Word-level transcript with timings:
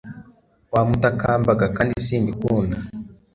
Wamutakambaga 0.73 1.65
kandi 1.75 1.95
simbikunda 2.05 2.77